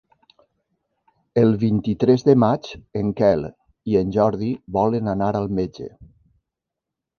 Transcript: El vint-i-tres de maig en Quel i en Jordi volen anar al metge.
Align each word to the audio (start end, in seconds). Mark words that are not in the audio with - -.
El 1.41 1.53
vint-i-tres 1.63 2.25
de 2.29 2.35
maig 2.45 2.71
en 3.03 3.13
Quel 3.21 3.45
i 3.93 4.01
en 4.01 4.17
Jordi 4.17 4.51
volen 4.81 5.15
anar 5.15 5.31
al 5.43 5.49
metge. 5.63 5.93